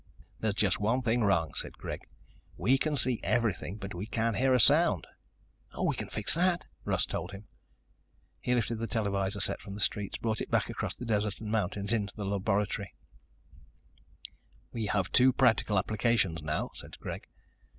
"There's 0.39 0.55
just 0.55 0.79
one 0.79 1.03
thing 1.03 1.21
wrong," 1.23 1.53
said 1.53 1.77
Greg. 1.77 2.01
"We 2.57 2.79
can 2.79 2.97
see 2.97 3.19
everything, 3.23 3.77
but 3.77 3.93
we 3.93 4.07
can't 4.07 4.35
hear 4.35 4.51
a 4.51 4.59
sound." 4.59 5.05
"We 5.79 5.95
can 5.95 6.07
fix 6.09 6.33
that," 6.33 6.65
Russ 6.85 7.05
told 7.05 7.33
him. 7.33 7.45
He 8.39 8.55
lifted 8.55 8.77
the 8.77 8.87
televisor 8.87 9.39
set 9.41 9.61
from 9.61 9.75
the 9.75 9.79
streets, 9.79 10.17
brought 10.17 10.41
it 10.41 10.49
back 10.49 10.71
across 10.71 10.95
the 10.95 11.05
desert 11.05 11.39
and 11.39 11.51
mountains 11.51 11.93
into 11.93 12.15
the 12.15 12.25
laboratory. 12.25 12.95
"We 14.71 14.87
have 14.87 15.11
two 15.11 15.31
practical 15.33 15.77
applications 15.77 16.41
now," 16.41 16.71
said 16.73 16.97
Greg. 16.99 17.27